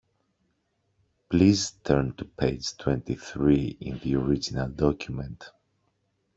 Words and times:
Please 1.29 1.73
turn 1.83 2.13
to 2.15 2.25
page 2.25 2.75
twenty-three 2.77 3.77
in 3.81 3.99
the 3.99 4.15
original 4.15 4.67
document 4.67 5.45